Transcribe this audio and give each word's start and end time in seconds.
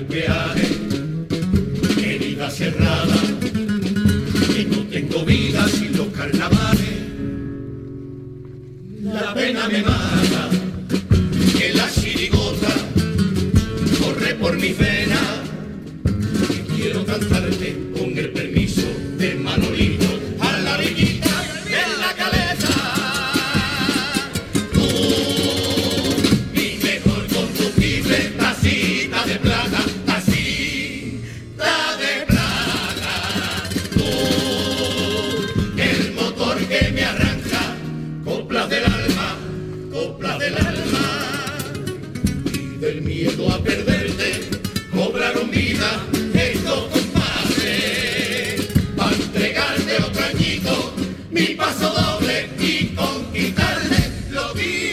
peaje, 0.00 0.68
herida 1.98 2.50
cerrada, 2.50 3.14
que 4.54 4.64
no 4.64 4.78
tengo 4.88 5.24
vida 5.24 5.68
sin 5.68 5.96
los 5.96 6.08
carnavales. 6.08 6.80
La 9.02 9.34
pena 9.34 9.68
me 9.68 9.82
mata, 9.82 10.48
que 11.58 11.74
la 11.74 11.90
chirigota 11.90 12.68
corre 14.00 14.34
por 14.36 14.56
mi 14.56 14.72
vena, 14.72 15.20
y 16.48 16.74
quiero 16.74 17.04
cantarte 17.04 17.52
con 17.52 17.61
del 40.22 40.56
alma 40.56 41.58
y 42.52 42.76
del 42.78 43.02
miedo 43.02 43.52
a 43.52 43.58
perderte 43.60 44.48
cobraron 44.94 45.50
vida 45.50 46.06
estos 46.32 46.84
compadres 46.90 48.68
para 48.96 49.16
entregarte 49.16 49.96
otro 49.96 50.24
añito, 50.24 50.94
mi 51.28 51.46
paso 51.56 51.92
doble 51.92 52.48
y 52.60 52.94
conquistarle 52.94 53.98
lo 54.30 54.54
vi. 54.54 54.91